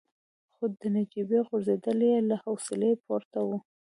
خو 0.55 0.65
د 0.79 0.81
نجيبې 0.95 1.39
ځورېدل 1.47 1.99
يې 2.09 2.17
له 2.29 2.35
حوصلې 2.43 2.91
پورته 3.05 3.39
وو. 3.47 3.57